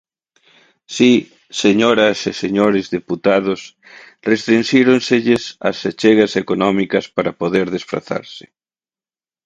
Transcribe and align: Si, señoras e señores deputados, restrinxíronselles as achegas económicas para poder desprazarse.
Si, 0.95 1.11
señoras 1.63 2.17
e 2.29 2.31
señores 2.43 2.85
deputados, 2.97 3.61
restrinxíronselles 4.29 5.43
as 5.69 5.77
achegas 5.89 6.33
económicas 6.43 7.05
para 7.15 7.37
poder 7.41 7.65
desprazarse. 7.75 8.45